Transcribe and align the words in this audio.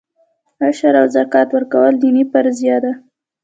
عشر 0.65 0.93
او 1.01 1.07
زکات 1.15 1.49
ورکول 1.51 1.93
دیني 2.01 2.23
فریضه 2.31 2.77
ده. 2.83 2.91